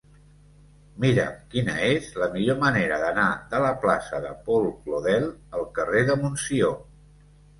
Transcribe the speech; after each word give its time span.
Mira'm 1.01 1.35
quina 1.51 1.75
és 1.89 2.07
la 2.21 2.29
millor 2.37 2.57
manera 2.63 2.97
d'anar 3.03 3.27
de 3.53 3.61
la 3.65 3.73
plaça 3.83 4.23
de 4.25 4.31
Paul 4.47 4.65
Claudel 4.87 5.27
al 5.59 5.67
carrer 5.79 6.01
de 6.11 6.17
Montsió. 6.25 6.73